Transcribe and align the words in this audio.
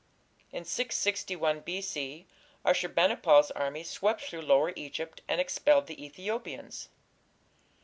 In 0.51 0.65
661 0.65 1.59
B.C. 1.59 2.25
Ashur 2.65 2.89
bani 2.89 3.15
pal's 3.17 3.51
army 3.51 3.83
swept 3.83 4.21
through 4.21 4.41
Lower 4.41 4.73
Egypt 4.75 5.21
and 5.27 5.39
expelled 5.39 5.85
the 5.85 6.03
Ethiopians. 6.03 6.89